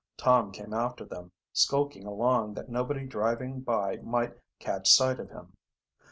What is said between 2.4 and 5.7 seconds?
that nobody driving by might catch sight of him.